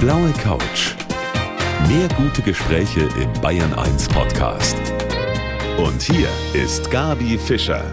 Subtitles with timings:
[0.00, 0.94] blaue Couch.
[1.88, 4.76] Mehr gute Gespräche im Bayern 1 Podcast.
[5.76, 7.84] Und hier ist Gabi Fischer.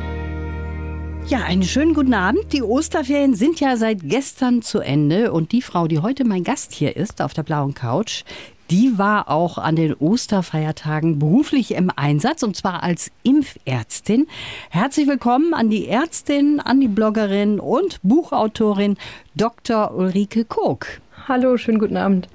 [1.27, 2.53] Ja, einen schönen guten Abend.
[2.53, 6.73] Die Osterferien sind ja seit gestern zu Ende und die Frau, die heute mein Gast
[6.73, 8.23] hier ist auf der blauen Couch,
[8.69, 14.27] die war auch an den Osterfeiertagen beruflich im Einsatz und zwar als Impfärztin.
[14.69, 18.95] Herzlich willkommen an die Ärztin, an die Bloggerin und Buchautorin
[19.35, 19.95] Dr.
[19.95, 20.85] Ulrike Koch.
[21.27, 22.29] Hallo, schönen guten Abend.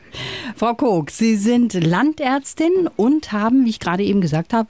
[0.56, 4.68] Frau Koch, Sie sind Landärztin und haben, wie ich gerade eben gesagt habe,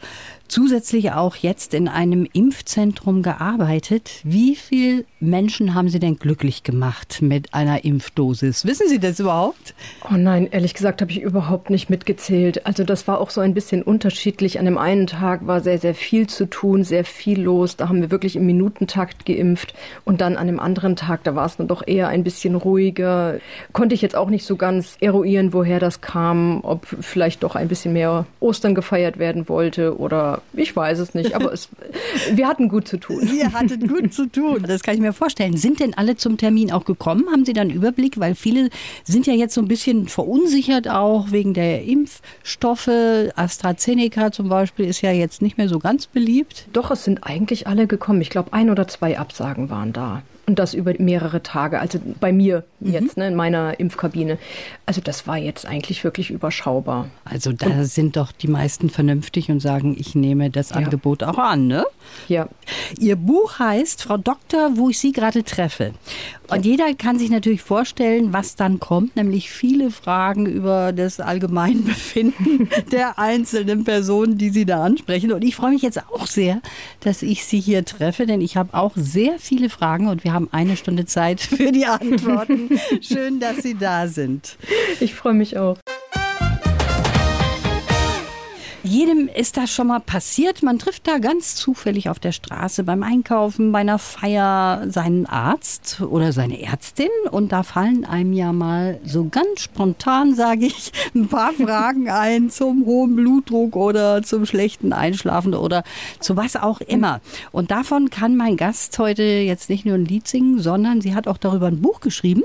[0.50, 4.20] zusätzlich auch jetzt in einem Impfzentrum gearbeitet.
[4.24, 8.64] Wie viele Menschen haben Sie denn glücklich gemacht mit einer Impfdosis?
[8.64, 9.74] Wissen Sie das überhaupt?
[10.10, 12.66] Oh nein, ehrlich gesagt habe ich überhaupt nicht mitgezählt.
[12.66, 14.58] Also das war auch so ein bisschen unterschiedlich.
[14.58, 17.76] An dem einen Tag war sehr, sehr viel zu tun, sehr viel los.
[17.76, 19.74] Da haben wir wirklich im Minutentakt geimpft.
[20.04, 23.38] Und dann an dem anderen Tag, da war es dann doch eher ein bisschen ruhiger.
[23.72, 27.68] Konnte ich jetzt auch nicht so ganz eruieren, woher das kam, ob vielleicht doch ein
[27.68, 31.68] bisschen mehr Ostern gefeiert werden wollte oder ich weiß es nicht, aber es,
[32.32, 33.28] wir hatten gut zu tun.
[33.34, 35.56] Ihr hattet gut zu tun, das kann ich mir vorstellen.
[35.56, 37.26] Sind denn alle zum Termin auch gekommen?
[37.30, 38.18] Haben Sie dann Überblick?
[38.18, 38.70] Weil viele
[39.04, 42.90] sind ja jetzt so ein bisschen verunsichert auch wegen der Impfstoffe.
[43.36, 46.66] AstraZeneca zum Beispiel ist ja jetzt nicht mehr so ganz beliebt.
[46.72, 48.20] Doch, es sind eigentlich alle gekommen.
[48.20, 50.22] Ich glaube, ein oder zwei Absagen waren da.
[50.50, 52.92] Und das über mehrere Tage, also bei mir mhm.
[52.92, 54.36] jetzt, ne, in meiner Impfkabine.
[54.84, 57.08] Also das war jetzt eigentlich wirklich überschaubar.
[57.24, 60.76] Also da und, sind doch die meisten vernünftig und sagen, ich nehme das ja.
[60.76, 61.84] Angebot auch an, ne?
[62.26, 62.48] Ja.
[62.98, 65.92] Ihr Buch heißt Frau Doktor, wo ich Sie gerade treffe.
[66.48, 72.68] Und jeder kann sich natürlich vorstellen, was dann kommt, nämlich viele Fragen über das Allgemeinbefinden
[72.92, 75.32] der einzelnen Personen, die Sie da ansprechen.
[75.32, 76.60] Und ich freue mich jetzt auch sehr,
[77.00, 80.39] dass ich Sie hier treffe, denn ich habe auch sehr viele Fragen und wir haben
[80.52, 82.70] eine Stunde Zeit für die Antworten.
[83.00, 84.56] Schön, dass Sie da sind.
[85.00, 85.78] Ich freue mich auch.
[88.90, 90.64] Jedem ist das schon mal passiert.
[90.64, 96.00] Man trifft da ganz zufällig auf der Straße beim Einkaufen, bei einer Feier seinen Arzt
[96.00, 101.28] oder seine Ärztin und da fallen einem ja mal so ganz spontan, sage ich, ein
[101.28, 105.84] paar Fragen ein zum hohen Blutdruck oder zum schlechten Einschlafen oder
[106.18, 107.20] zu was auch immer.
[107.52, 111.28] Und davon kann mein Gast heute jetzt nicht nur ein Lied singen, sondern sie hat
[111.28, 112.42] auch darüber ein Buch geschrieben.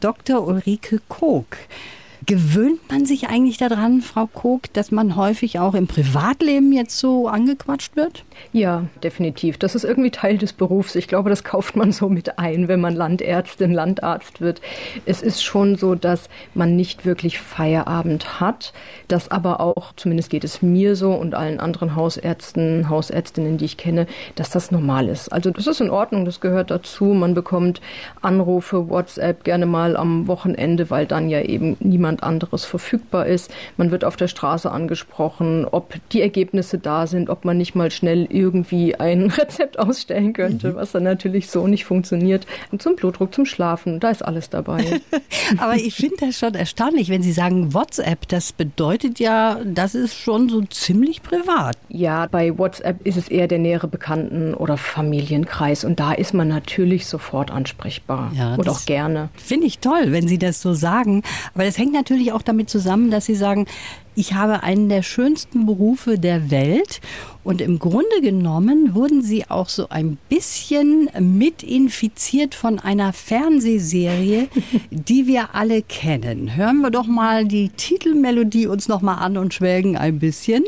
[0.00, 0.48] Dr.
[0.48, 1.44] Ulrike Koch.
[2.24, 7.26] Gewöhnt man sich eigentlich daran, Frau Koch, dass man häufig auch im Privatleben jetzt so
[7.26, 8.24] angequatscht wird?
[8.52, 9.58] Ja, definitiv.
[9.58, 10.94] Das ist irgendwie Teil des Berufs.
[10.94, 14.60] Ich glaube, das kauft man so mit ein, wenn man Landärztin, Landarzt wird.
[15.04, 18.72] Es ist schon so, dass man nicht wirklich Feierabend hat,
[19.08, 23.76] dass aber auch, zumindest geht es mir so und allen anderen Hausärzten, Hausärztinnen, die ich
[23.76, 24.06] kenne,
[24.36, 25.32] dass das normal ist.
[25.32, 27.06] Also das ist in Ordnung, das gehört dazu.
[27.06, 27.80] Man bekommt
[28.20, 33.50] Anrufe, WhatsApp gerne mal am Wochenende, weil dann ja eben niemand niemand anderes verfügbar ist.
[33.76, 37.90] Man wird auf der Straße angesprochen, ob die Ergebnisse da sind, ob man nicht mal
[37.90, 40.74] schnell irgendwie ein Rezept ausstellen könnte, mhm.
[40.76, 42.46] was dann natürlich so nicht funktioniert.
[42.70, 45.00] Und zum Blutdruck, zum Schlafen, da ist alles dabei.
[45.58, 50.14] Aber ich finde das schon erstaunlich, wenn Sie sagen WhatsApp, das bedeutet ja, das ist
[50.14, 51.76] schon so ziemlich privat.
[51.88, 56.48] Ja, bei WhatsApp ist es eher der nähere Bekannten- oder Familienkreis und da ist man
[56.48, 59.28] natürlich sofort ansprechbar ja, und auch gerne.
[59.34, 61.22] Finde ich toll, wenn Sie das so sagen.
[61.54, 62.01] Aber das hängt natürlich
[62.32, 63.66] auch damit zusammen, dass Sie sagen,
[64.14, 67.00] ich habe einen der schönsten Berufe der Welt.
[67.44, 74.48] Und im Grunde genommen wurden Sie auch so ein bisschen mit infiziert von einer Fernsehserie,
[74.90, 76.56] die wir alle kennen.
[76.56, 80.64] Hören wir doch mal die Titelmelodie uns noch mal an und schwelgen ein bisschen.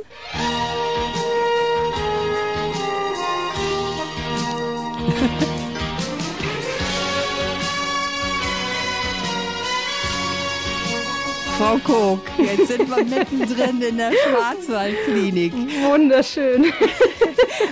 [11.65, 15.55] Frau Koch, jetzt sind wir mittendrin in der Schwarzwaldklinik.
[15.89, 16.67] Wunderschön.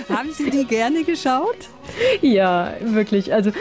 [0.09, 1.69] Haben Sie die gerne geschaut?
[2.23, 3.31] Ja, wirklich.
[3.31, 3.51] Also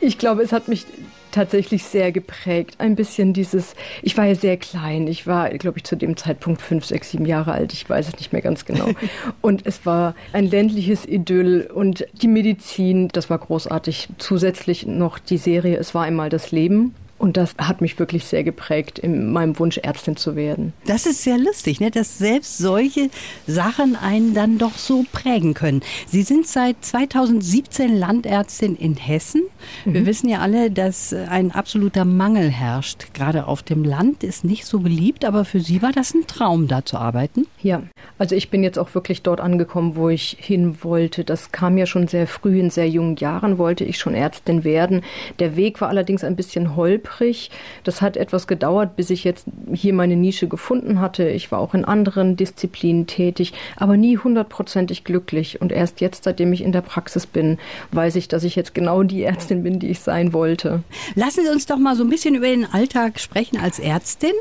[0.00, 0.86] ich glaube, es hat mich
[1.32, 2.76] tatsächlich sehr geprägt.
[2.78, 5.06] Ein bisschen dieses, ich war ja sehr klein.
[5.06, 7.74] Ich war, glaube ich, zu dem Zeitpunkt fünf, sechs, sieben Jahre alt.
[7.74, 8.88] Ich weiß es nicht mehr ganz genau.
[9.42, 14.08] Und es war ein ländliches Idyll und die Medizin, das war großartig.
[14.16, 18.44] Zusätzlich noch die Serie Es war einmal das Leben und das hat mich wirklich sehr
[18.44, 20.72] geprägt in meinem Wunsch, Ärztin zu werden.
[20.86, 21.90] Das ist sehr lustig, ne?
[21.90, 23.10] dass selbst solche
[23.46, 25.82] Sachen einen dann doch so prägen können.
[26.06, 29.42] Sie sind seit 2017 Landärztin in Hessen.
[29.84, 29.94] Mhm.
[29.94, 33.12] Wir wissen ja alle, dass ein absoluter Mangel herrscht.
[33.14, 36.68] Gerade auf dem Land ist nicht so beliebt, aber für Sie war das ein Traum,
[36.68, 37.46] da zu arbeiten?
[37.60, 37.82] Ja,
[38.18, 41.24] also ich bin jetzt auch wirklich dort angekommen, wo ich hin wollte.
[41.24, 45.02] Das kam ja schon sehr früh, in sehr jungen Jahren wollte ich schon Ärztin werden.
[45.40, 47.50] Der Weg war allerdings ein bisschen holprig holprig.
[47.84, 51.28] Das hat etwas gedauert, bis ich jetzt hier meine Nische gefunden hatte.
[51.28, 55.60] Ich war auch in anderen Disziplinen tätig, aber nie hundertprozentig glücklich.
[55.60, 57.58] Und erst jetzt, seitdem ich in der Praxis bin,
[57.92, 60.82] weiß ich, dass ich jetzt genau die Ärztin bin, die ich sein wollte.
[61.14, 64.32] Lassen Sie uns doch mal so ein bisschen über den Alltag sprechen als Ärztin.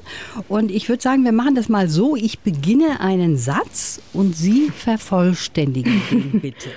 [0.47, 2.15] Und ich würde sagen, wir machen das mal so.
[2.15, 6.69] Ich beginne einen Satz und Sie vervollständigen ihn bitte.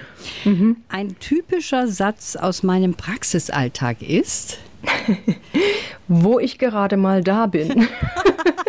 [0.44, 0.76] Mhm.
[0.88, 4.58] Ein typischer Satz aus meinem Praxisalltag ist.
[6.08, 7.88] Wo ich gerade mal da bin.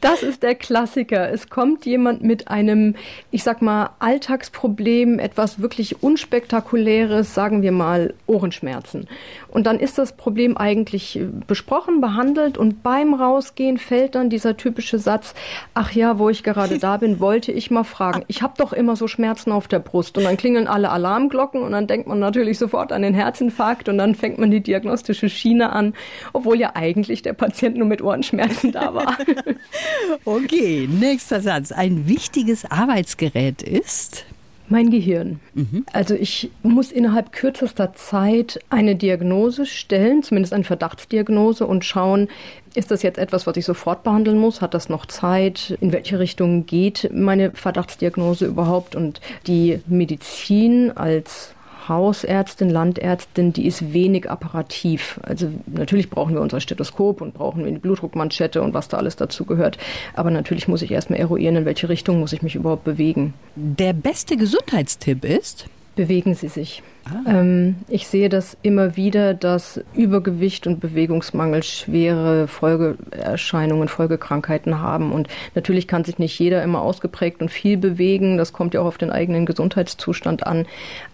[0.00, 1.30] Das ist der Klassiker.
[1.30, 2.94] Es kommt jemand mit einem,
[3.30, 9.08] ich sag mal, Alltagsproblem, etwas wirklich unspektakuläres, sagen wir mal Ohrenschmerzen.
[9.48, 14.56] Und dann ist das Problem eigentlich äh, besprochen, behandelt und beim Rausgehen fällt dann dieser
[14.56, 15.34] typische Satz,
[15.74, 18.24] ach ja, wo ich gerade da bin, wollte ich mal fragen.
[18.28, 21.72] Ich habe doch immer so Schmerzen auf der Brust und dann klingeln alle Alarmglocken und
[21.72, 25.72] dann denkt man natürlich sofort an den Herzinfarkt und dann fängt man die diagnostische Schiene
[25.72, 25.94] an,
[26.32, 29.09] obwohl ja eigentlich der Patient nur mit Ohrenschmerzen da war.
[30.24, 31.72] Okay, nächster Satz.
[31.72, 34.24] Ein wichtiges Arbeitsgerät ist.
[34.68, 35.40] Mein Gehirn.
[35.54, 35.84] Mhm.
[35.92, 42.28] Also ich muss innerhalb kürzester Zeit eine Diagnose stellen, zumindest eine Verdachtsdiagnose und schauen,
[42.74, 44.60] ist das jetzt etwas, was ich sofort behandeln muss?
[44.60, 45.76] Hat das noch Zeit?
[45.80, 48.94] In welche Richtung geht meine Verdachtsdiagnose überhaupt?
[48.94, 51.52] Und die Medizin als
[51.90, 55.20] Hausärztin, Landärztin, die ist wenig apparativ.
[55.22, 59.16] Also natürlich brauchen wir unser Stethoskop und brauchen wir eine Blutdruckmanschette und was da alles
[59.16, 59.76] dazu gehört.
[60.14, 63.34] Aber natürlich muss ich erstmal eruieren, in welche Richtung muss ich mich überhaupt bewegen.
[63.56, 65.66] Der beste Gesundheitstipp ist?
[65.96, 66.82] Bewegen Sie sich.
[67.04, 67.40] Ah.
[67.40, 75.12] Ähm, ich sehe das immer wieder, dass Übergewicht und Bewegungsmangel schwere Folgeerscheinungen, Folgekrankheiten haben.
[75.12, 78.36] Und natürlich kann sich nicht jeder immer ausgeprägt und viel bewegen.
[78.36, 80.66] Das kommt ja auch auf den eigenen Gesundheitszustand an.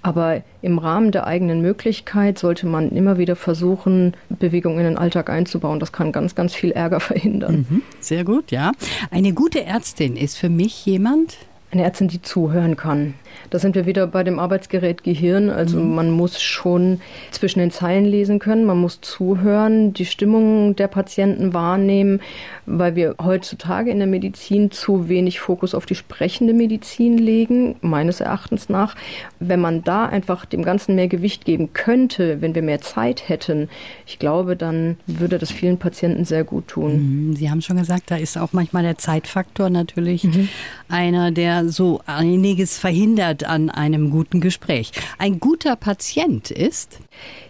[0.03, 5.31] Aber im Rahmen der eigenen Möglichkeit sollte man immer wieder versuchen, Bewegung in den Alltag
[5.31, 5.81] einzubauen.
[5.81, 7.67] Das kann ganz, ganz viel Ärger verhindern.
[7.69, 7.83] Mhm.
[8.01, 8.73] Sehr gut, ja.
[9.11, 11.37] Eine gute Ärztin ist für mich jemand,
[11.77, 13.15] eine Ärztin, die zuhören kann.
[13.51, 15.51] Da sind wir wieder bei dem Arbeitsgerät Gehirn.
[15.51, 15.95] Also mhm.
[15.95, 17.01] man muss schon
[17.31, 22.21] zwischen den Zeilen lesen können, man muss zuhören, die Stimmung der Patienten wahrnehmen,
[22.67, 28.21] weil wir heutzutage in der Medizin zu wenig Fokus auf die sprechende Medizin legen, meines
[28.21, 28.97] Erachtens nach.
[29.39, 33.69] Wenn man da einfach dem Ganzen mehr Gewicht geben könnte, wenn wir mehr Zeit hätten,
[34.07, 37.29] ich glaube, dann würde das vielen Patienten sehr gut tun.
[37.29, 37.37] Mhm.
[37.37, 40.49] Sie haben schon gesagt, da ist auch manchmal der Zeitfaktor natürlich mhm.
[40.89, 44.93] einer, der so einiges verhindert hindert an einem guten Gespräch.
[45.19, 46.99] Ein guter Patient ist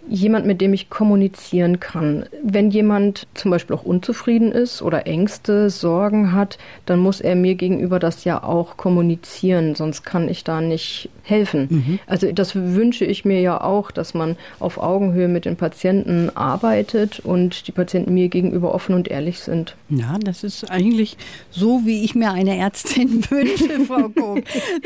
[0.09, 2.27] jemand, mit dem ich kommunizieren kann.
[2.43, 7.55] Wenn jemand zum Beispiel auch unzufrieden ist oder Ängste, Sorgen hat, dann muss er mir
[7.55, 11.67] gegenüber das ja auch kommunizieren, sonst kann ich da nicht helfen.
[11.69, 11.99] Mhm.
[12.07, 17.21] Also das wünsche ich mir ja auch, dass man auf Augenhöhe mit den Patienten arbeitet
[17.21, 19.75] und die Patienten mir gegenüber offen und ehrlich sind.
[19.89, 21.17] Ja, das ist eigentlich
[21.51, 24.39] so, wie ich mir eine Ärztin wünsche, Frau Koch.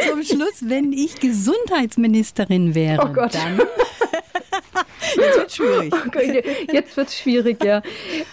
[0.08, 3.34] Zum Schluss, wenn ich Gesundheitsministerin wäre, oh Gott.
[3.34, 3.60] dann
[5.16, 5.94] Jetzt wird schwierig.
[6.06, 6.42] Okay,
[6.72, 7.82] jetzt wird es schwierig, ja.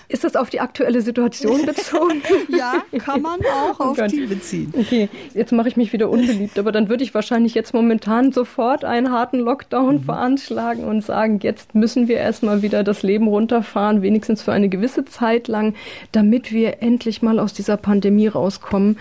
[0.08, 2.22] Ist das auf die aktuelle Situation bezogen?
[2.50, 4.12] ja, kann man auch oh auf Gott.
[4.12, 4.74] die beziehen.
[4.78, 8.86] Okay, jetzt mache ich mich wieder unbeliebt, aber dann würde ich wahrscheinlich jetzt momentan sofort
[8.86, 10.04] einen harten Lockdown mhm.
[10.04, 15.06] veranschlagen und sagen, jetzt müssen wir erstmal wieder das Leben runterfahren, wenigstens für eine gewisse
[15.06, 15.76] Zeit lang,
[16.12, 18.98] damit wir endlich mal aus dieser Pandemie rauskommen.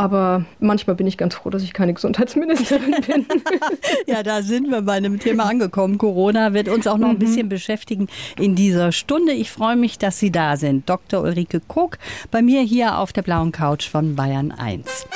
[0.00, 3.26] Aber manchmal bin ich ganz froh, dass ich keine Gesundheitsministerin bin.
[4.06, 5.98] ja, da sind wir bei einem Thema angekommen.
[5.98, 7.18] Corona wird uns auch noch ein mhm.
[7.18, 9.32] bisschen beschäftigen in dieser Stunde.
[9.32, 10.88] Ich freue mich, dass Sie da sind.
[10.88, 11.20] Dr.
[11.20, 11.96] Ulrike Koch
[12.30, 15.06] bei mir hier auf der blauen Couch von Bayern 1.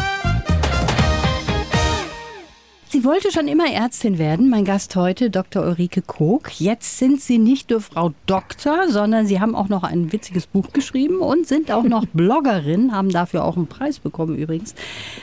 [2.94, 4.48] Sie wollte schon immer Ärztin werden.
[4.48, 5.64] Mein Gast heute, Dr.
[5.64, 6.60] Ulrike Kog.
[6.60, 10.72] Jetzt sind Sie nicht nur Frau Doktor, sondern Sie haben auch noch ein witziges Buch
[10.72, 14.76] geschrieben und sind auch noch Bloggerin, haben dafür auch einen Preis bekommen übrigens.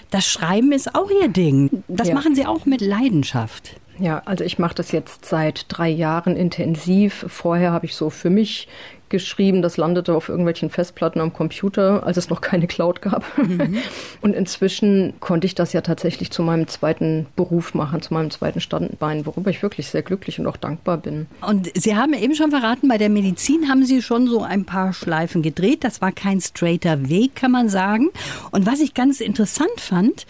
[0.10, 1.82] Das Schreiben ist auch Ihr Ding.
[1.88, 2.13] Das ja.
[2.13, 3.80] machen Sie auch mit Leidenschaft.
[4.00, 7.24] Ja, also ich mache das jetzt seit drei Jahren intensiv.
[7.30, 8.68] Vorher habe ich so für mich
[9.12, 13.24] geschrieben, das landete auf irgendwelchen Festplatten am Computer, als es noch keine Cloud gab.
[13.38, 13.77] Mhm.
[14.22, 18.60] Und inzwischen konnte ich das ja tatsächlich zu meinem zweiten Beruf machen, zu meinem zweiten
[18.60, 21.27] Standbein, worüber ich wirklich sehr glücklich und auch dankbar bin.
[21.48, 24.94] Und Sie haben eben schon verraten, bei der Medizin haben Sie schon so ein paar
[24.94, 25.84] Schleifen gedreht.
[25.84, 28.10] Das war kein straighter Weg, kann man sagen.
[28.51, 30.25] Und was ich ganz interessant fand,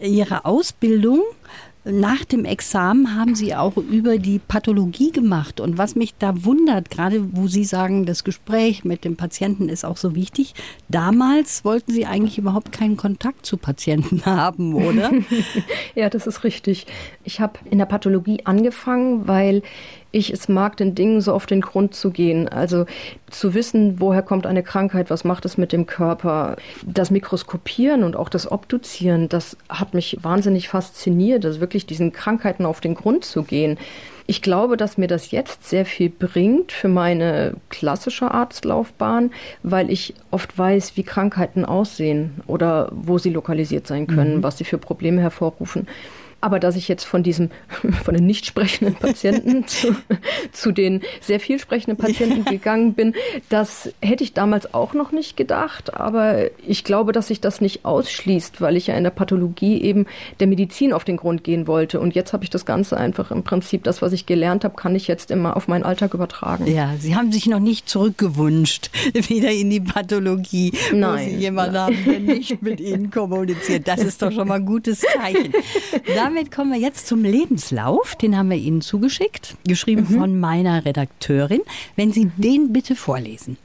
[0.00, 1.20] Ihre Ausbildung
[1.84, 5.58] nach dem Examen haben Sie auch über die Pathologie gemacht.
[5.60, 9.84] Und was mich da wundert, gerade wo Sie sagen, das Gespräch mit dem Patienten ist
[9.84, 10.54] auch so wichtig.
[10.88, 15.10] Damals wollten Sie eigentlich überhaupt keinen Kontakt zu Patienten haben, oder?
[15.94, 16.86] ja, das ist richtig.
[17.24, 19.62] Ich habe in der Pathologie angefangen, weil
[20.12, 22.48] ich es mag, den Dingen so auf den Grund zu gehen.
[22.48, 22.86] Also
[23.30, 26.56] zu wissen, woher kommt eine Krankheit, was macht es mit dem Körper.
[26.86, 32.66] Das Mikroskopieren und auch das Obduzieren, das hat mich wahnsinnig fasziniert, also wirklich diesen Krankheiten
[32.66, 33.78] auf den Grund zu gehen.
[34.26, 40.14] Ich glaube, dass mir das jetzt sehr viel bringt für meine klassische Arztlaufbahn, weil ich
[40.30, 44.42] oft weiß, wie Krankheiten aussehen oder wo sie lokalisiert sein können, mhm.
[44.42, 45.88] was sie für Probleme hervorrufen.
[46.42, 47.50] Aber dass ich jetzt von diesem,
[48.04, 49.94] von den nicht sprechenden Patienten zu,
[50.50, 53.14] zu den sehr viel sprechenden Patienten gegangen bin,
[53.48, 55.94] das hätte ich damals auch noch nicht gedacht.
[55.94, 60.06] Aber ich glaube, dass sich das nicht ausschließt, weil ich ja in der Pathologie eben
[60.40, 62.00] der Medizin auf den Grund gehen wollte.
[62.00, 64.96] Und jetzt habe ich das Ganze einfach im Prinzip, das, was ich gelernt habe, kann
[64.96, 66.66] ich jetzt immer auf meinen Alltag übertragen.
[66.66, 71.12] Ja, Sie haben sich noch nicht zurückgewünscht, wieder in die Pathologie, Nein.
[71.12, 73.86] wo Sie jemanden haben, der nicht mit Ihnen kommuniziert.
[73.86, 75.52] Das ist doch schon mal ein gutes Zeichen.
[76.16, 78.14] Dann damit kommen wir jetzt zum Lebenslauf.
[78.14, 80.18] Den haben wir Ihnen zugeschickt, geschrieben mhm.
[80.18, 81.60] von meiner Redakteurin.
[81.94, 83.58] Wenn Sie den bitte vorlesen.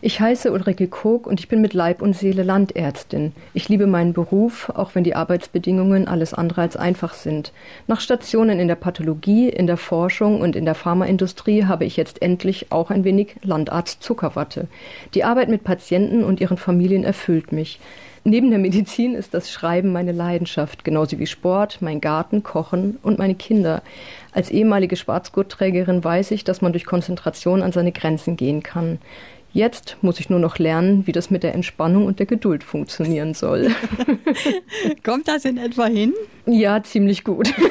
[0.00, 3.32] Ich heiße Ulrike Kog und ich bin mit Leib und Seele Landärztin.
[3.52, 7.52] Ich liebe meinen Beruf, auch wenn die Arbeitsbedingungen alles andere als einfach sind.
[7.88, 12.22] Nach Stationen in der Pathologie, in der Forschung und in der Pharmaindustrie habe ich jetzt
[12.22, 14.68] endlich auch ein wenig Landarzt Zuckerwatte.
[15.14, 17.80] Die Arbeit mit Patienten und ihren Familien erfüllt mich.
[18.24, 23.18] Neben der Medizin ist das Schreiben meine Leidenschaft, genauso wie Sport, mein Garten, Kochen und
[23.18, 23.82] meine Kinder.
[24.30, 28.98] Als ehemalige Schwarzgurtträgerin weiß ich, dass man durch Konzentration an seine Grenzen gehen kann.
[29.52, 33.34] Jetzt muss ich nur noch lernen, wie das mit der Entspannung und der Geduld funktionieren
[33.34, 33.70] soll.
[35.04, 36.14] Kommt das in etwa hin?
[36.46, 37.52] Ja, ziemlich gut.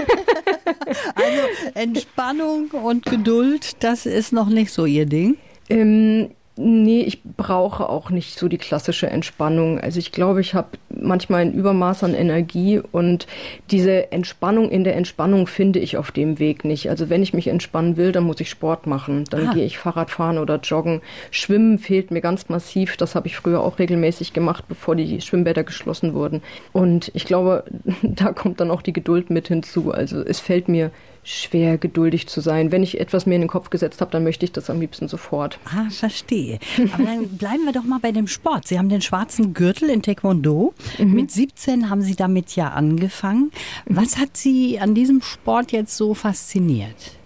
[1.15, 5.38] Also Entspannung und Geduld, das ist noch nicht so Ihr Ding?
[5.70, 9.79] Ähm, Nee, ich brauche auch nicht so die klassische Entspannung.
[9.79, 13.27] Also ich glaube, ich habe manchmal ein Übermaß an Energie und
[13.69, 16.89] diese Entspannung in der Entspannung finde ich auf dem Weg nicht.
[16.89, 19.25] Also wenn ich mich entspannen will, dann muss ich Sport machen.
[19.29, 19.53] Dann ah.
[19.53, 21.01] gehe ich Fahrrad fahren oder joggen.
[21.31, 22.98] Schwimmen fehlt mir ganz massiv.
[22.98, 26.41] Das habe ich früher auch regelmäßig gemacht, bevor die Schwimmbäder geschlossen wurden.
[26.74, 27.63] Und ich glaube,
[28.01, 29.91] da kommt dann auch die Geduld mit hinzu.
[29.91, 30.91] Also es fällt mir
[31.24, 32.71] schwer geduldig zu sein.
[32.71, 35.07] Wenn ich etwas mir in den Kopf gesetzt habe, dann möchte ich das am liebsten
[35.07, 35.60] sofort.
[35.65, 36.60] Ah, verstehe.
[36.93, 38.67] Aber dann bleiben wir doch mal bei dem Sport.
[38.67, 40.74] Sie haben den schwarzen Gürtel in Taekwondo.
[40.97, 41.13] Mhm.
[41.13, 43.51] Mit 17 haben Sie damit ja angefangen.
[43.85, 47.17] Was hat Sie an diesem Sport jetzt so fasziniert?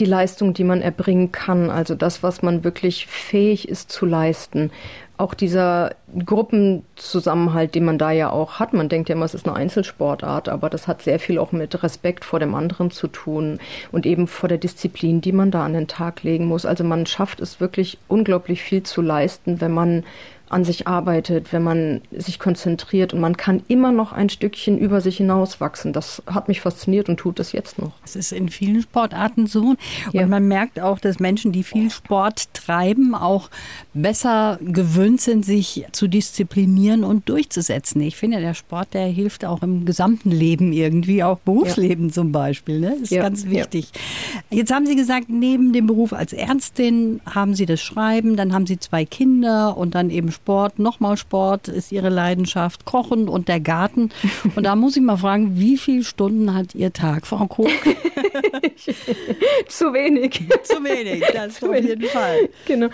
[0.00, 4.72] die Leistung, die man erbringen kann, also das, was man wirklich fähig ist zu leisten
[5.16, 5.92] auch dieser
[6.24, 8.72] Gruppenzusammenhalt, den man da ja auch hat.
[8.72, 11.82] Man denkt ja immer, es ist eine Einzelsportart, aber das hat sehr viel auch mit
[11.84, 13.60] Respekt vor dem anderen zu tun
[13.92, 16.66] und eben vor der Disziplin, die man da an den Tag legen muss.
[16.66, 20.04] Also man schafft es wirklich unglaublich viel zu leisten, wenn man
[20.50, 25.00] an sich arbeitet, wenn man sich konzentriert und man kann immer noch ein Stückchen über
[25.00, 25.92] sich hinauswachsen.
[25.92, 27.92] Das hat mich fasziniert und tut es jetzt noch.
[28.04, 29.70] Es ist in vielen Sportarten so.
[29.70, 29.78] Und
[30.12, 30.26] ja.
[30.26, 33.48] man merkt auch, dass Menschen, die viel Sport treiben, auch
[33.94, 38.02] besser gewöhnt sind, sich zu disziplinieren und durchzusetzen.
[38.02, 42.12] Ich finde, der Sport, der hilft auch im gesamten Leben irgendwie, auch Berufsleben ja.
[42.12, 42.80] zum Beispiel.
[42.80, 42.90] Ne?
[42.92, 43.22] Das ist ja.
[43.22, 43.92] ganz wichtig.
[44.50, 48.66] Jetzt haben Sie gesagt, neben dem Beruf als Ärztin haben Sie das Schreiben, dann haben
[48.66, 53.60] Sie zwei Kinder und dann eben Sport, nochmal Sport ist ihre Leidenschaft, Kochen und der
[53.60, 54.10] Garten.
[54.54, 57.68] Und da muss ich mal fragen, wie viele Stunden hat Ihr Tag, Frau Koch?
[59.68, 60.42] Zu wenig.
[60.64, 61.88] Zu wenig, das Zu auf wenig.
[61.90, 62.48] jeden Fall.
[62.66, 62.88] Genau.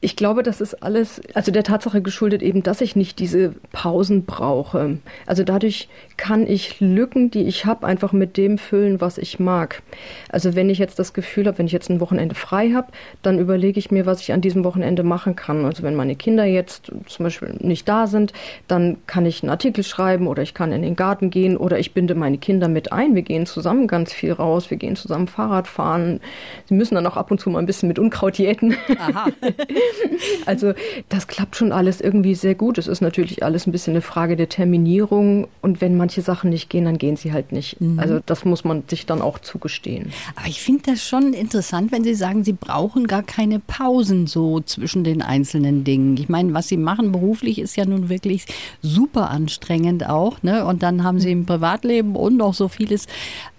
[0.00, 4.26] Ich glaube, das ist alles, also der Tatsache geschuldet eben, dass ich nicht diese Pausen
[4.26, 4.98] brauche.
[5.26, 9.82] Also dadurch kann ich Lücken, die ich habe, einfach mit dem füllen, was ich mag.
[10.28, 13.40] Also wenn ich jetzt das Gefühl habe, wenn ich jetzt ein Wochenende frei habe, dann
[13.40, 15.64] überlege ich mir, was ich an diesem Wochenende machen kann.
[15.64, 18.32] Also wenn meine Kinder jetzt zum Beispiel nicht da sind,
[18.68, 21.92] dann kann ich einen Artikel schreiben oder ich kann in den Garten gehen oder ich
[21.92, 23.16] binde meine Kinder mit ein.
[23.16, 26.20] Wir gehen zusammen ganz viel raus, wir gehen zusammen Fahrrad fahren.
[26.66, 28.76] Sie müssen dann auch ab und zu mal ein bisschen mit Unkraut jäten.
[28.96, 29.26] Aha.
[30.46, 30.72] Also
[31.08, 32.78] das klappt schon alles irgendwie sehr gut.
[32.78, 36.70] Es ist natürlich alles ein bisschen eine Frage der Terminierung und wenn manche Sachen nicht
[36.70, 37.80] gehen, dann gehen sie halt nicht.
[37.80, 37.98] Mhm.
[37.98, 40.12] Also das muss man sich dann auch zugestehen.
[40.36, 44.60] Aber ich finde das schon interessant, wenn Sie sagen, Sie brauchen gar keine Pausen so
[44.60, 46.16] zwischen den einzelnen Dingen.
[46.16, 48.46] Ich meine, was Sie machen beruflich ist ja nun wirklich
[48.82, 50.42] super anstrengend auch.
[50.42, 50.64] Ne?
[50.64, 53.06] Und dann haben Sie im Privatleben und noch so vieles.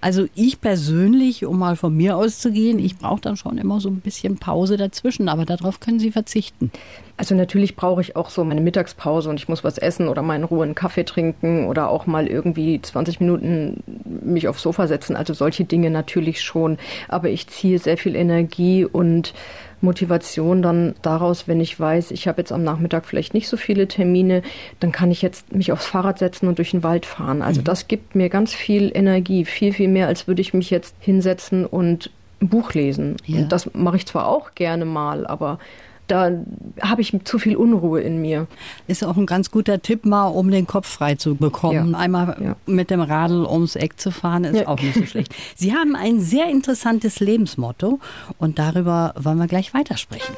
[0.01, 3.99] Also ich persönlich, um mal von mir auszugehen, ich brauche dann schon immer so ein
[3.99, 5.27] bisschen Pause dazwischen.
[5.27, 6.71] Aber darauf können Sie verzichten?
[7.17, 10.37] Also natürlich brauche ich auch so meine Mittagspause und ich muss was essen oder mal
[10.37, 15.17] in Ruhe einen Kaffee trinken oder auch mal irgendwie 20 Minuten mich aufs Sofa setzen.
[15.17, 16.77] Also solche Dinge natürlich schon.
[17.09, 19.33] Aber ich ziehe sehr viel Energie und
[19.81, 23.87] Motivation dann daraus, wenn ich weiß, ich habe jetzt am Nachmittag vielleicht nicht so viele
[23.87, 24.41] Termine,
[24.79, 27.41] dann kann ich jetzt mich aufs Fahrrad setzen und durch den Wald fahren.
[27.41, 27.65] Also mhm.
[27.65, 31.65] das gibt mir ganz viel Energie, viel, viel mehr, als würde ich mich jetzt hinsetzen
[31.65, 33.17] und ein Buch lesen.
[33.25, 33.39] Ja.
[33.39, 35.59] Und das mache ich zwar auch gerne mal, aber
[36.11, 36.31] da
[36.81, 38.47] habe ich zu viel Unruhe in mir.
[38.87, 41.91] Ist auch ein ganz guter Tipp mal, um den Kopf frei zu bekommen.
[41.91, 41.97] Ja.
[41.97, 42.55] Einmal Ja.
[42.65, 44.67] mit dem Radl ums Eck zu fahren, ist Ja.
[44.67, 45.33] auch nicht so schlecht.
[45.55, 47.99] Sie haben ein sehr interessantes Lebensmotto
[48.37, 50.35] und darüber wollen wir gleich weitersprechen.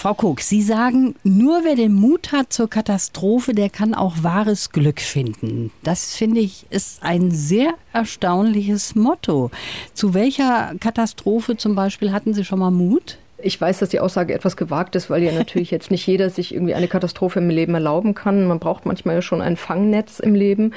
[0.00, 4.70] Frau Koch, Sie sagen, nur wer den Mut hat zur Katastrophe, der kann auch wahres
[4.70, 5.70] Glück finden.
[5.82, 9.50] Das finde ich ist ein sehr erstaunliches Motto.
[9.92, 13.18] Zu welcher Katastrophe zum Beispiel hatten Sie schon mal Mut?
[13.42, 16.54] Ich weiß, dass die Aussage etwas gewagt ist, weil ja natürlich jetzt nicht jeder sich
[16.54, 18.46] irgendwie eine Katastrophe im Leben erlauben kann.
[18.46, 20.72] Man braucht manchmal ja schon ein Fangnetz im Leben.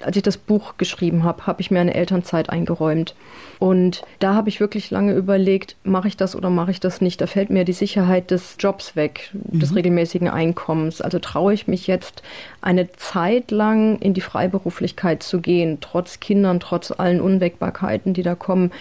[0.00, 3.14] Als ich das Buch geschrieben habe, habe ich mir eine Elternzeit eingeräumt.
[3.58, 7.20] Und da habe ich wirklich lange überlegt, mache ich das oder mache ich das nicht?
[7.20, 11.00] Da fällt mir die Sicherheit des Jobs weg, des regelmäßigen Einkommens.
[11.00, 12.22] Also traue ich mich jetzt
[12.60, 18.34] eine Zeit lang in die Freiberuflichkeit zu gehen, trotz Kindern, trotz allen Unwägbarkeiten, die da
[18.34, 18.72] kommen.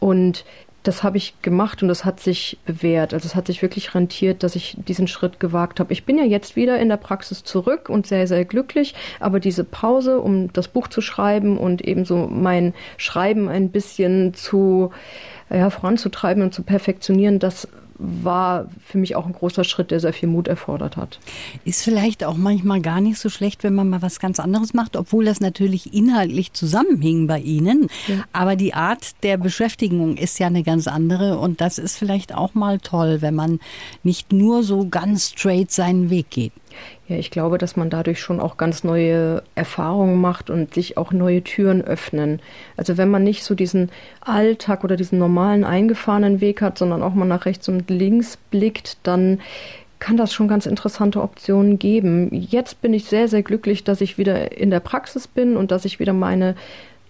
[0.00, 0.44] Und
[0.84, 3.14] das habe ich gemacht und das hat sich bewährt.
[3.14, 5.94] Also es hat sich wirklich rentiert, dass ich diesen Schritt gewagt habe.
[5.94, 8.94] Ich bin ja jetzt wieder in der Praxis zurück und sehr, sehr glücklich.
[9.18, 14.90] Aber diese Pause, um das Buch zu schreiben und ebenso mein Schreiben ein bisschen zu
[15.48, 17.66] ja, voranzutreiben und zu perfektionieren, das
[17.98, 21.20] war für mich auch ein großer Schritt, der sehr viel Mut erfordert hat.
[21.64, 24.96] Ist vielleicht auch manchmal gar nicht so schlecht, wenn man mal was ganz anderes macht,
[24.96, 27.88] obwohl das natürlich inhaltlich zusammenhing bei Ihnen.
[28.32, 32.54] Aber die Art der Beschäftigung ist ja eine ganz andere und das ist vielleicht auch
[32.54, 33.60] mal toll, wenn man
[34.02, 36.52] nicht nur so ganz straight seinen Weg geht.
[37.06, 41.12] Ja, ich glaube, dass man dadurch schon auch ganz neue Erfahrungen macht und sich auch
[41.12, 42.40] neue Türen öffnen.
[42.78, 43.90] Also wenn man nicht so diesen
[44.22, 48.96] Alltag oder diesen normalen eingefahrenen Weg hat, sondern auch mal nach rechts und links blickt,
[49.02, 49.40] dann
[49.98, 52.30] kann das schon ganz interessante Optionen geben.
[52.32, 55.84] Jetzt bin ich sehr, sehr glücklich, dass ich wieder in der Praxis bin und dass
[55.84, 56.56] ich wieder meine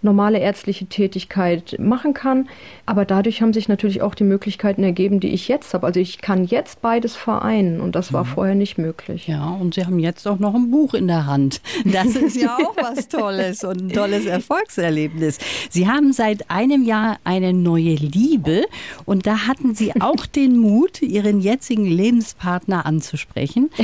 [0.05, 2.49] normale ärztliche Tätigkeit machen kann.
[2.87, 5.87] Aber dadurch haben sich natürlich auch die Möglichkeiten ergeben, die ich jetzt habe.
[5.87, 9.27] Also ich kann jetzt beides vereinen und das war vorher nicht möglich.
[9.27, 11.61] Ja, und Sie haben jetzt auch noch ein Buch in der Hand.
[11.85, 15.39] Das ist ja auch was Tolles und ein tolles Erfolgserlebnis.
[15.71, 18.65] Sie haben seit einem Jahr eine neue Liebe
[19.05, 23.71] und da hatten Sie auch den Mut, Ihren jetzigen Lebenspartner anzusprechen.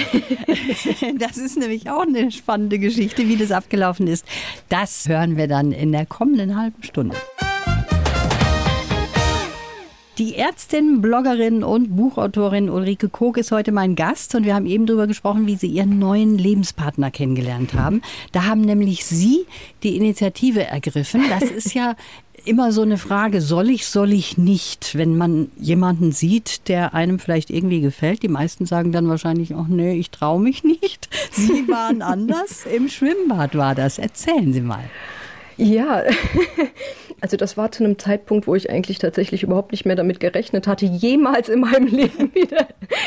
[1.18, 4.24] Das ist nämlich auch eine spannende Geschichte, wie das abgelaufen ist.
[4.68, 7.16] Das hören wir dann in der kommenden halben Stunde.
[10.18, 14.84] Die Ärztin, Bloggerin und Buchautorin Ulrike Kog ist heute mein Gast und wir haben eben
[14.84, 18.02] darüber gesprochen, wie Sie Ihren neuen Lebenspartner kennengelernt haben.
[18.32, 19.46] Da haben nämlich Sie
[19.82, 21.22] die Initiative ergriffen.
[21.30, 21.96] Das ist ja
[22.44, 27.18] immer so eine Frage, soll ich, soll ich nicht, wenn man jemanden sieht, der einem
[27.18, 28.22] vielleicht irgendwie gefällt.
[28.22, 31.08] Die meisten sagen dann wahrscheinlich auch, nee, ich traue mich nicht.
[31.32, 32.66] Sie waren anders.
[32.66, 33.98] Im Schwimmbad war das.
[33.98, 34.84] Erzählen Sie mal.
[35.60, 36.04] Ja,
[37.20, 40.66] also das war zu einem Zeitpunkt, wo ich eigentlich tatsächlich überhaupt nicht mehr damit gerechnet
[40.66, 42.66] hatte, jemals in meinem Leben wieder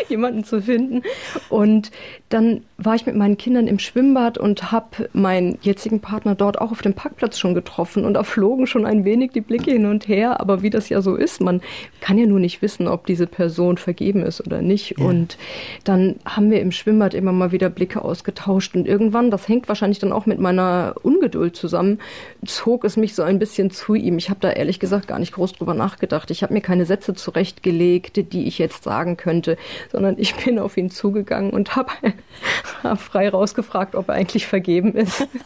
[0.09, 1.01] jemanden zu finden.
[1.49, 1.91] Und
[2.29, 6.71] dann war ich mit meinen Kindern im Schwimmbad und habe meinen jetzigen Partner dort auch
[6.71, 10.07] auf dem Parkplatz schon getroffen und da flogen schon ein wenig die Blicke hin und
[10.07, 10.39] her.
[10.39, 11.61] Aber wie das ja so ist, man
[12.01, 14.99] kann ja nur nicht wissen, ob diese Person vergeben ist oder nicht.
[14.99, 15.05] Ja.
[15.05, 15.37] Und
[15.83, 19.99] dann haben wir im Schwimmbad immer mal wieder Blicke ausgetauscht und irgendwann, das hängt wahrscheinlich
[19.99, 21.99] dann auch mit meiner Ungeduld zusammen,
[22.45, 24.17] zog es mich so ein bisschen zu ihm.
[24.17, 26.31] Ich habe da ehrlich gesagt gar nicht groß drüber nachgedacht.
[26.31, 29.57] Ich habe mir keine Sätze zurechtgelegt, die ich jetzt sagen könnte,
[29.91, 31.91] sondern ich bin auf ihn zugegangen und habe
[32.83, 35.27] hab frei rausgefragt, ob er eigentlich vergeben ist.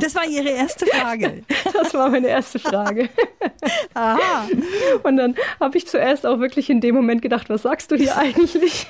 [0.00, 1.44] Das war Ihre erste Frage.
[1.72, 3.08] Das war meine erste Frage.
[3.94, 4.48] Aha.
[5.04, 8.16] Und dann habe ich zuerst auch wirklich in dem Moment gedacht, was sagst du hier
[8.16, 8.88] eigentlich?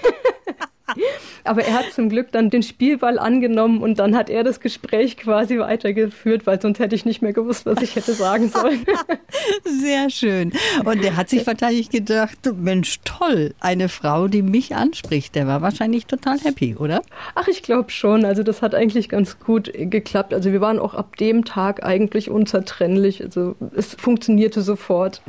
[1.45, 5.17] Aber er hat zum Glück dann den Spielball angenommen und dann hat er das Gespräch
[5.17, 8.85] quasi weitergeführt, weil sonst hätte ich nicht mehr gewusst, was ich hätte sagen sollen.
[9.65, 10.53] Sehr schön.
[10.85, 15.35] Und der hat sich wahrscheinlich gedacht, Mensch, toll, eine Frau, die mich anspricht.
[15.35, 17.03] Der war wahrscheinlich total happy, oder?
[17.35, 18.25] Ach, ich glaube schon.
[18.25, 20.35] Also das hat eigentlich ganz gut geklappt.
[20.35, 23.23] Also wir waren auch ab dem Tag eigentlich unzertrennlich.
[23.23, 25.23] Also es funktionierte sofort.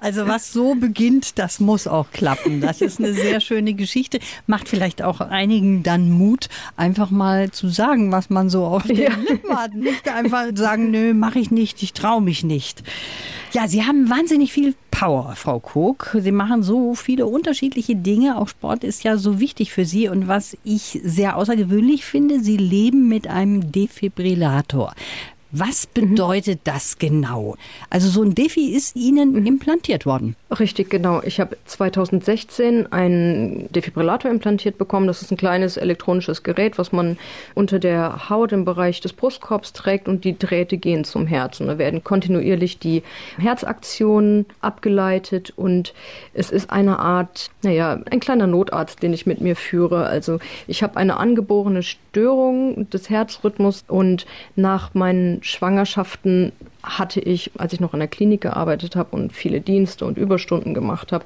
[0.00, 2.60] Also was so beginnt, das muss auch klappen.
[2.60, 4.18] Das ist eine sehr schöne Geschichte.
[4.54, 8.98] Macht vielleicht auch einigen dann Mut, einfach mal zu sagen, was man so auf den
[8.98, 9.08] Ja.
[9.28, 9.74] Lippen hat.
[9.74, 12.84] Nicht einfach sagen, nö, mache ich nicht, ich traue mich nicht.
[13.52, 15.96] Ja, Sie haben wahnsinnig viel Power, Frau Koch.
[16.16, 18.38] Sie machen so viele unterschiedliche Dinge.
[18.38, 20.08] Auch Sport ist ja so wichtig für Sie.
[20.08, 24.94] Und was ich sehr außergewöhnlich finde, Sie leben mit einem Defibrillator.
[25.56, 26.64] Was bedeutet mhm.
[26.64, 27.54] das genau?
[27.88, 29.46] Also so ein Defi ist Ihnen mhm.
[29.46, 30.34] implantiert worden.
[30.50, 31.22] Richtig, genau.
[31.22, 35.06] Ich habe 2016 einen Defibrillator implantiert bekommen.
[35.06, 37.18] Das ist ein kleines elektronisches Gerät, was man
[37.54, 41.60] unter der Haut im Bereich des Brustkorbs trägt und die Drähte gehen zum Herz.
[41.60, 43.04] Und da werden kontinuierlich die
[43.38, 45.94] Herzaktionen abgeleitet und
[46.32, 50.06] es ist eine Art, naja, ein kleiner Notarzt, den ich mit mir führe.
[50.06, 56.52] Also ich habe eine angeborene Störung des Herzrhythmus und nach meinen Schwangerschaften
[56.84, 60.74] hatte ich, als ich noch in der Klinik gearbeitet habe und viele Dienste und Überstunden
[60.74, 61.24] gemacht habe,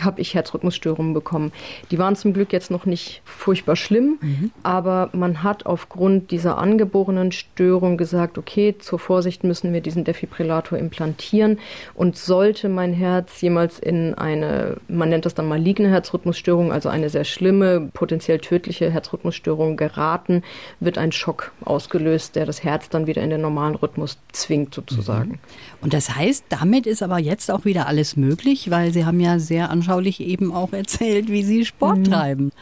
[0.00, 1.52] habe ich Herzrhythmusstörungen bekommen.
[1.90, 4.50] Die waren zum Glück jetzt noch nicht furchtbar schlimm, mhm.
[4.62, 10.78] aber man hat aufgrund dieser angeborenen Störung gesagt, okay, zur Vorsicht müssen wir diesen Defibrillator
[10.78, 11.58] implantieren
[11.94, 17.10] und sollte mein Herz jemals in eine, man nennt das dann maligne Herzrhythmusstörung, also eine
[17.10, 20.42] sehr schlimme, potenziell tödliche Herzrhythmusstörung geraten,
[20.80, 24.91] wird ein Schock ausgelöst, der das Herz dann wieder in den normalen Rhythmus zwingt sozusagen.
[25.32, 25.38] Mhm.
[25.82, 29.38] Und das heißt, damit ist aber jetzt auch wieder alles möglich, weil Sie haben ja
[29.38, 32.04] sehr an anschaulich eben auch erzählt, wie Sie Sport mhm.
[32.04, 32.52] treiben.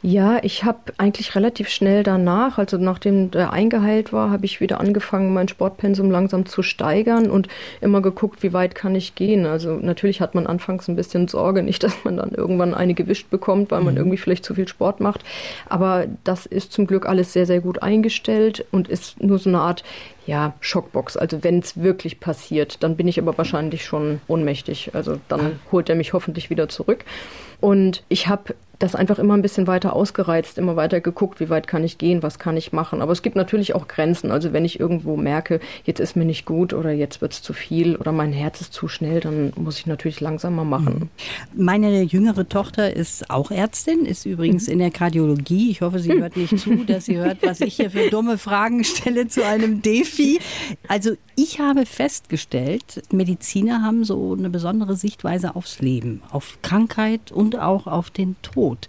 [0.00, 4.78] Ja, ich habe eigentlich relativ schnell danach, also nachdem der eingeheilt war, habe ich wieder
[4.78, 7.48] angefangen, mein Sportpensum langsam zu steigern und
[7.80, 9.44] immer geguckt, wie weit kann ich gehen.
[9.44, 13.28] Also natürlich hat man anfangs ein bisschen Sorge, nicht, dass man dann irgendwann eine gewischt
[13.28, 13.98] bekommt, weil man mhm.
[13.98, 15.24] irgendwie vielleicht zu viel Sport macht.
[15.68, 19.58] Aber das ist zum Glück alles sehr, sehr gut eingestellt und ist nur so eine
[19.58, 19.82] Art
[20.26, 21.16] ja, Schockbox.
[21.16, 24.92] Also wenn es wirklich passiert, dann bin ich aber wahrscheinlich schon ohnmächtig.
[24.94, 25.72] Also dann ah.
[25.72, 27.04] holt er mich hoffentlich wieder zurück.
[27.60, 31.66] Und ich habe das einfach immer ein bisschen weiter ausgereizt, immer weiter geguckt, wie weit
[31.66, 33.02] kann ich gehen, was kann ich machen.
[33.02, 34.30] Aber es gibt natürlich auch Grenzen.
[34.30, 37.52] Also wenn ich irgendwo merke, jetzt ist mir nicht gut oder jetzt wird es zu
[37.52, 41.10] viel oder mein Herz ist zu schnell, dann muss ich natürlich langsamer machen.
[41.54, 41.64] Mhm.
[41.64, 44.74] Meine jüngere Tochter ist auch Ärztin, ist übrigens mhm.
[44.74, 45.70] in der Kardiologie.
[45.70, 48.84] Ich hoffe, sie hört nicht zu, dass sie hört, was ich hier für dumme Fragen
[48.84, 50.38] stelle zu einem Defi.
[50.86, 57.58] Also ich habe festgestellt, Mediziner haben so eine besondere Sichtweise aufs Leben, auf Krankheit und
[57.58, 58.67] auch auf den Tod.
[58.68, 58.88] support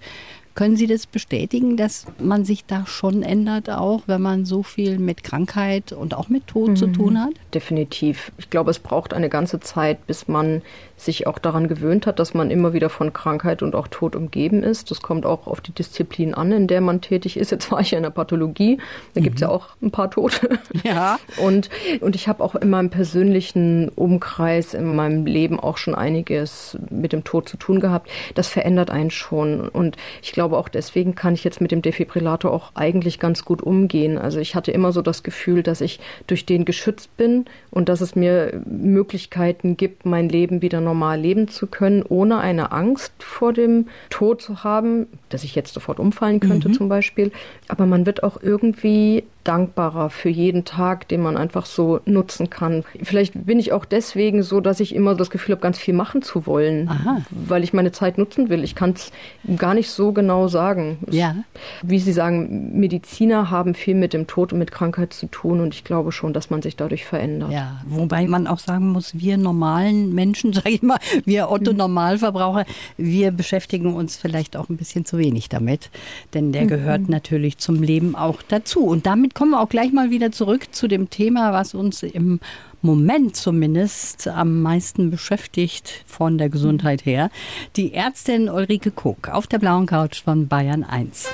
[0.60, 5.00] Können Sie das bestätigen, dass man sich da schon ändert, auch wenn man so viel
[5.00, 6.76] mit Krankheit und auch mit Tod mhm.
[6.76, 7.32] zu tun hat?
[7.54, 8.34] Definitiv.
[8.38, 10.62] Ich glaube, es braucht eine ganze Zeit, bis man
[11.00, 14.64] sich auch daran gewöhnt hat, dass man immer wieder von Krankheit und auch Tod umgeben
[14.64, 14.92] ist.
[14.92, 17.52] Das kommt auch auf die Disziplin an, in der man tätig ist.
[17.52, 18.80] Jetzt war ich ja in der Pathologie,
[19.14, 19.24] da mhm.
[19.24, 20.60] gibt es ja auch ein paar Tote.
[20.84, 21.20] Ja.
[21.38, 21.70] Und,
[22.00, 27.12] und ich habe auch in meinem persönlichen Umkreis, in meinem Leben auch schon einiges mit
[27.12, 28.10] dem Tod zu tun gehabt.
[28.36, 29.68] Das verändert einen schon.
[29.68, 33.46] Und ich glaube, glaube, auch deswegen kann ich jetzt mit dem Defibrillator auch eigentlich ganz
[33.46, 34.18] gut umgehen.
[34.18, 38.02] Also ich hatte immer so das Gefühl, dass ich durch den geschützt bin und dass
[38.02, 43.54] es mir Möglichkeiten gibt, mein Leben wieder normal leben zu können, ohne eine Angst vor
[43.54, 46.74] dem Tod zu haben, dass ich jetzt sofort umfallen könnte mhm.
[46.74, 47.32] zum Beispiel.
[47.68, 52.84] Aber man wird auch irgendwie dankbarer für jeden Tag, den man einfach so nutzen kann.
[53.02, 56.22] Vielleicht bin ich auch deswegen so, dass ich immer das Gefühl habe, ganz viel machen
[56.22, 57.24] zu wollen, Aha.
[57.32, 58.64] weil ich meine Zeit nutzen will.
[58.64, 59.12] Ich kann es
[59.58, 61.00] gar nicht so genau sagen.
[61.10, 61.36] Ja.
[61.82, 65.74] Wie Sie sagen, Mediziner haben viel mit dem Tod und mit Krankheit zu tun und
[65.74, 67.52] ich glaube schon, dass man sich dadurch verändert.
[67.52, 72.66] Ja, wobei man auch sagen muss, wir normalen Menschen, sage ich mal, wir Otto Normalverbraucher,
[72.98, 75.90] wir beschäftigen uns vielleicht auch ein bisschen zu wenig damit,
[76.36, 76.68] denn der mhm.
[76.68, 80.76] gehört natürlich zum Leben auch dazu und damit kommen wir auch gleich mal wieder zurück
[80.76, 82.42] zu dem Thema, was uns im
[82.82, 87.32] Moment zumindest am meisten beschäftigt von der Gesundheit her.
[87.78, 91.30] Die Ärztin Ulrike Kuck auf der blauen Couch von Bayern 1.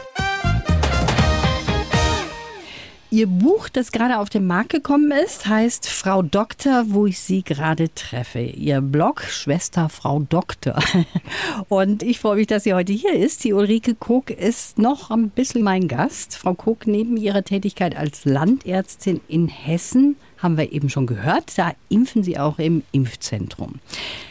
[3.15, 7.43] Ihr Buch, das gerade auf den Markt gekommen ist, heißt Frau Doktor, wo ich Sie
[7.43, 8.41] gerade treffe.
[8.41, 10.77] Ihr Blog Schwester Frau Doktor.
[11.69, 13.45] Und ich freue mich, dass sie heute hier ist.
[13.45, 16.35] Die Ulrike Koch ist noch ein bisschen mein Gast.
[16.35, 21.57] Frau Koch, neben ihrer Tätigkeit als Landärztin in Hessen haben wir eben schon gehört.
[21.57, 23.79] Da impfen Sie auch im Impfzentrum.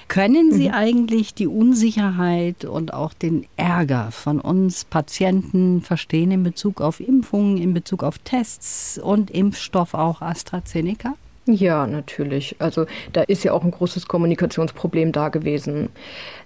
[0.09, 0.75] Können Sie mhm.
[0.75, 7.59] eigentlich die Unsicherheit und auch den Ärger von uns Patienten verstehen in Bezug auf Impfungen,
[7.59, 11.15] in Bezug auf Tests und Impfstoff auch AstraZeneca?
[11.47, 12.57] Ja, natürlich.
[12.59, 15.91] Also da ist ja auch ein großes Kommunikationsproblem da gewesen.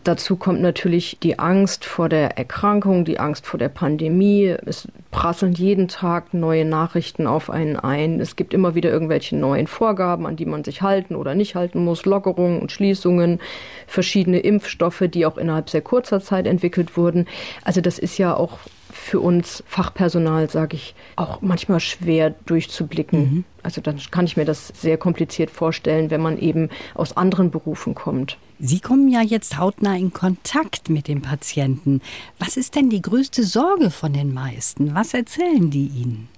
[0.03, 4.57] Dazu kommt natürlich die Angst vor der Erkrankung, die Angst vor der Pandemie.
[4.67, 8.19] Es prasseln jeden Tag neue Nachrichten auf einen ein.
[8.19, 11.85] Es gibt immer wieder irgendwelche neuen Vorgaben, an die man sich halten oder nicht halten
[11.85, 13.39] muss, Lockerungen und Schließungen,
[13.87, 17.27] verschiedene Impfstoffe, die auch innerhalb sehr kurzer Zeit entwickelt wurden.
[17.63, 18.59] Also das ist ja auch
[18.93, 23.21] für uns Fachpersonal, sage ich, auch manchmal schwer durchzublicken.
[23.21, 23.45] Mhm.
[23.63, 27.95] Also dann kann ich mir das sehr kompliziert vorstellen, wenn man eben aus anderen Berufen
[27.95, 28.39] kommt.
[28.59, 32.01] Sie kommen ja jetzt hautnah in Kontakt mit den Patienten.
[32.39, 34.95] Was ist denn die größte Sorge von den meisten?
[34.95, 36.29] Was erzählen die Ihnen?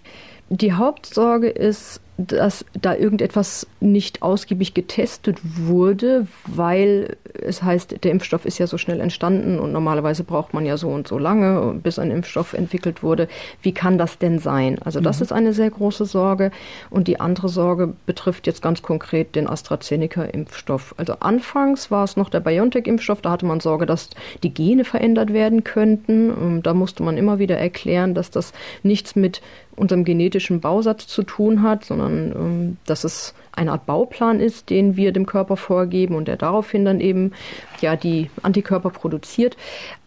[0.50, 8.44] Die Hauptsorge ist, dass da irgendetwas nicht ausgiebig getestet wurde, weil es heißt, der Impfstoff
[8.44, 11.98] ist ja so schnell entstanden und normalerweise braucht man ja so und so lange, bis
[11.98, 13.28] ein Impfstoff entwickelt wurde.
[13.62, 14.78] Wie kann das denn sein?
[14.82, 15.22] Also das mhm.
[15.22, 16.50] ist eine sehr große Sorge.
[16.90, 20.94] Und die andere Sorge betrifft jetzt ganz konkret den AstraZeneca-Impfstoff.
[20.98, 24.10] Also anfangs war es noch der BioNTech-Impfstoff, da hatte man Sorge, dass
[24.42, 26.62] die Gene verändert werden könnten.
[26.62, 28.52] Da musste man immer wieder erklären, dass das
[28.82, 29.40] nichts mit
[29.76, 34.96] unserem genetischen Bausatz zu tun hat, sondern ähm, dass es eine Art Bauplan ist, den
[34.96, 37.32] wir dem Körper vorgeben und der daraufhin dann eben
[37.80, 39.56] ja die Antikörper produziert.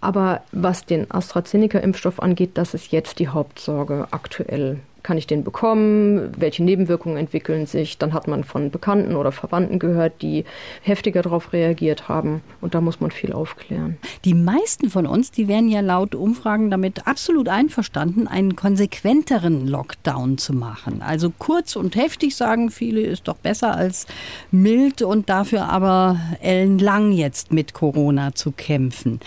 [0.02, 6.31] Aber was den AstraZeneca-Impfstoff angeht, das ist jetzt die Hauptsorge aktuell kann ich den bekommen,
[6.37, 7.97] welche Nebenwirkungen entwickeln sich.
[7.97, 10.45] Dann hat man von Bekannten oder Verwandten gehört, die
[10.81, 12.41] heftiger darauf reagiert haben.
[12.61, 13.97] Und da muss man viel aufklären.
[14.25, 20.37] Die meisten von uns, die wären ja laut Umfragen damit absolut einverstanden, einen konsequenteren Lockdown
[20.37, 21.01] zu machen.
[21.01, 24.07] Also kurz und heftig sagen viele, ist doch besser als
[24.51, 29.19] mild und dafür aber ellenlang jetzt mit Corona zu kämpfen.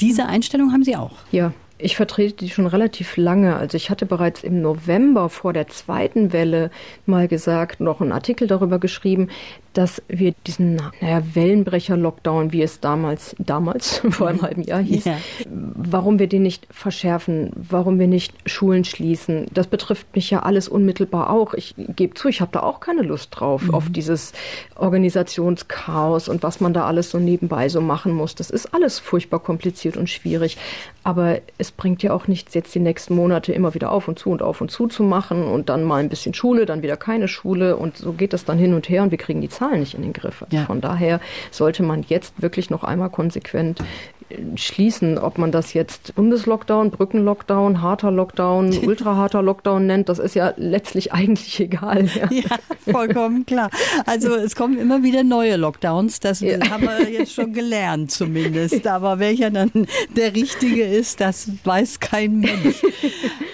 [0.00, 1.12] Diese Einstellung haben Sie auch.
[1.30, 3.56] Ja, ich vertrete die schon relativ lange.
[3.56, 6.70] Also ich hatte bereits im November vor der zweiten Welle
[7.06, 9.28] mal gesagt, noch einen Artikel darüber geschrieben,
[9.74, 15.16] dass wir diesen naja, Wellenbrecher-Lockdown, wie es damals, damals, vor einem halben Jahr hieß, ja.
[15.46, 19.46] warum wir den nicht verschärfen, warum wir nicht Schulen schließen.
[19.52, 21.54] Das betrifft mich ja alles unmittelbar auch.
[21.54, 23.74] Ich gebe zu, ich habe da auch keine Lust drauf, mhm.
[23.74, 24.32] auf dieses
[24.76, 28.34] Organisationschaos und was man da alles so nebenbei so machen muss.
[28.34, 30.56] Das ist alles furchtbar kompliziert und schwierig.
[31.02, 34.30] Aber es bringt ja auch nichts, jetzt die nächsten Monate immer wieder auf und zu
[34.30, 37.28] und auf und zu zu machen und dann mal ein bisschen Schule, dann wieder keine
[37.28, 39.80] Schule und so geht das dann hin und her und wir kriegen die Zeit Zahlen
[39.80, 40.44] nicht in den Griff.
[40.50, 40.64] Ja.
[40.64, 43.82] Von daher sollte man jetzt wirklich noch einmal konsequent
[44.56, 50.54] schließen, ob man das jetzt Bundeslockdown, Brückenlockdown, harter Lockdown, ultraharter Lockdown nennt, das ist ja
[50.56, 52.06] letztlich eigentlich egal.
[52.06, 52.30] Ja.
[52.30, 52.56] ja,
[52.90, 53.70] vollkommen klar.
[54.06, 56.58] Also es kommen immer wieder neue Lockdowns, das ja.
[56.70, 58.86] haben wir jetzt schon gelernt zumindest.
[58.94, 59.70] Aber welcher dann
[60.16, 62.82] der richtige ist, das weiß kein Mensch.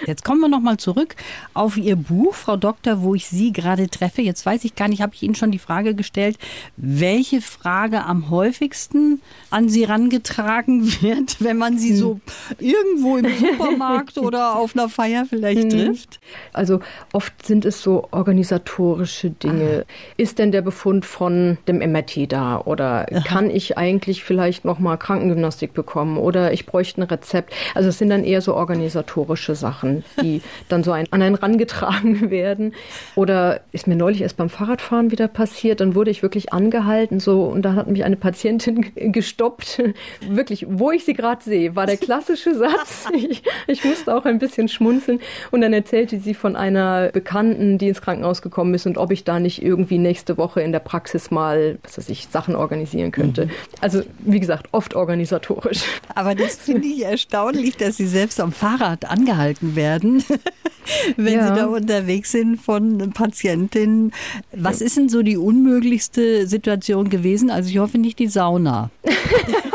[0.06, 1.14] Jetzt kommen wir nochmal zurück
[1.54, 4.22] auf Ihr Buch, Frau Doktor, wo ich Sie gerade treffe.
[4.22, 6.38] Jetzt weiß ich gar nicht, habe ich Ihnen schon die Frage gestellt,
[6.76, 12.20] welche Frage am häufigsten an Sie rangetragen getragen wird, wenn man sie so
[12.58, 15.70] irgendwo im Supermarkt oder auf einer Feier vielleicht mhm.
[15.70, 16.20] trifft?
[16.52, 16.80] Also
[17.12, 19.84] oft sind es so organisatorische Dinge.
[19.86, 19.92] Ah.
[20.16, 23.20] Ist denn der Befund von dem MRT da oder Aha.
[23.24, 27.52] kann ich eigentlich vielleicht noch mal Krankengymnastik bekommen oder ich bräuchte ein Rezept?
[27.74, 32.30] Also es sind dann eher so organisatorische Sachen, die dann so ein, an einen rangetragen
[32.30, 32.74] werden.
[33.16, 37.44] Oder ist mir neulich erst beim Fahrradfahren wieder passiert, dann wurde ich wirklich angehalten so
[37.44, 39.82] und da hat mich eine Patientin gestoppt,
[40.28, 43.06] wirklich wirklich, wo ich sie gerade sehe, war der klassische Satz.
[43.20, 45.20] Ich, ich musste auch ein bisschen schmunzeln.
[45.50, 49.24] Und dann erzählte sie von einer Bekannten, die ins Krankenhaus gekommen ist und ob ich
[49.24, 53.46] da nicht irgendwie nächste Woche in der Praxis mal, was weiß ich, Sachen organisieren könnte.
[53.46, 53.50] Mhm.
[53.80, 55.82] Also, wie gesagt, oft organisatorisch.
[56.14, 60.24] Aber das finde ich erstaunlich, dass Sie selbst am Fahrrad angehalten werden,
[61.16, 61.48] wenn ja.
[61.48, 64.12] Sie da unterwegs sind von Patientinnen.
[64.52, 67.50] Was ist denn so die unmöglichste Situation gewesen?
[67.50, 68.90] Also, ich hoffe nicht die Sauna.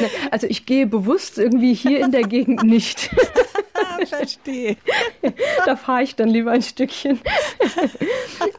[0.00, 3.10] oh also ich gehe bewusst irgendwie hier in der Gegend nicht.
[4.06, 4.76] Verstehe.
[5.66, 7.20] Da fahre ich dann lieber ein Stückchen.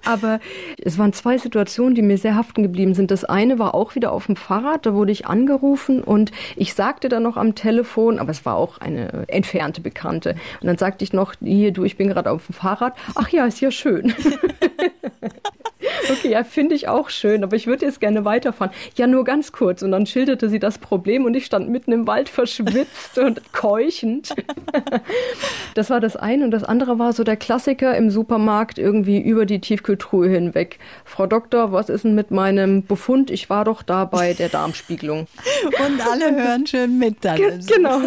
[0.06, 0.40] Aber
[0.78, 3.12] es waren zwei Situationen, die mir sehr haften geblieben sind.
[3.12, 7.10] Das eine war auch wieder auf dem Fahrrad, da wurde ich angerufen und ich sagte
[7.10, 10.36] dann noch am Telefon, aber es war auch eine entfernte Bekannte.
[10.62, 12.96] Und dann sagte ich noch, hier, du, ich bin gerade auf dem Fahrrad.
[13.16, 14.14] Ach ja, ist ja schön.
[16.12, 18.74] Okay, ja, finde ich auch schön, aber ich würde jetzt gerne weiterfahren.
[18.96, 19.82] Ja, nur ganz kurz.
[19.82, 24.36] Und dann schilderte sie das Problem und ich stand mitten im Wald verschwitzt und keuchend.
[25.74, 26.44] Das war das eine.
[26.44, 30.80] Und das andere war so der Klassiker im Supermarkt irgendwie über die Tiefkühltruhe hinweg.
[31.06, 33.32] Frau Doktor, was ist denn mit meinem Befund?
[33.32, 35.28] Ich war doch da bei der Darmspiegelung.
[35.66, 37.38] Und alle hören schön mit dann.
[37.38, 38.02] Ge genau,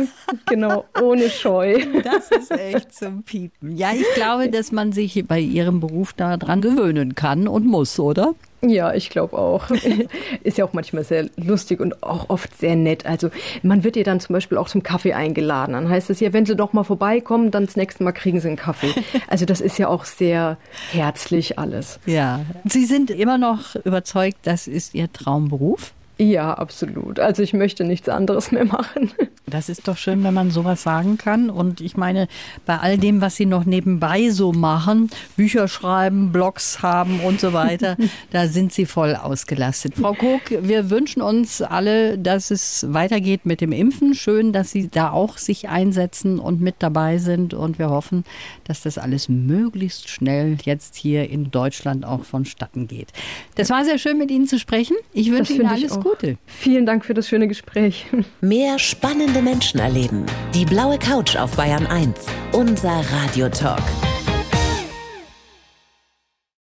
[0.46, 1.78] genau, ohne Scheu.
[2.02, 3.76] Das ist echt zum Piepen.
[3.76, 8.34] Ja, ich glaube, dass man sich bei Ihrem Beruf daran gewöhnen kann und muss, oder?
[8.62, 9.70] Ja, ich glaube auch.
[10.42, 13.06] Ist ja auch manchmal sehr lustig und auch oft sehr nett.
[13.06, 13.30] Also
[13.62, 15.72] man wird ja dann zum Beispiel auch zum Kaffee eingeladen.
[15.72, 18.48] Dann heißt es ja, wenn Sie doch mal vorbeikommen, dann das nächste Mal kriegen Sie
[18.48, 18.92] einen Kaffee.
[19.28, 20.58] Also das ist ja auch sehr
[20.92, 21.98] herzlich alles.
[22.06, 22.40] Ja.
[22.64, 25.92] Sie sind immer noch überzeugt, das ist Ihr Traumberuf?
[26.16, 27.18] Ja, absolut.
[27.18, 29.12] Also ich möchte nichts anderes mehr machen.
[29.46, 31.50] Das ist doch schön, wenn man sowas sagen kann.
[31.50, 32.28] Und ich meine,
[32.64, 37.52] bei all dem, was Sie noch nebenbei so machen, Bücher schreiben, Blogs haben und so
[37.52, 37.96] weiter,
[38.30, 39.96] da sind Sie voll ausgelastet.
[39.96, 44.14] Frau Kog, wir wünschen uns alle, dass es weitergeht mit dem Impfen.
[44.14, 47.52] Schön, dass Sie da auch sich einsetzen und mit dabei sind.
[47.52, 48.24] Und wir hoffen,
[48.64, 53.08] dass das alles möglichst schnell jetzt hier in Deutschland auch vonstatten geht.
[53.56, 54.96] Das war sehr schön, mit Ihnen zu sprechen.
[55.12, 56.36] Ich wünsche Ihnen alles Gute.
[56.44, 58.06] Vielen Dank für das schöne Gespräch.
[58.42, 60.26] Mehr spannende Menschen erleben.
[60.54, 62.26] Die blaue Couch auf Bayern 1.
[62.52, 63.82] Unser Radiotalk.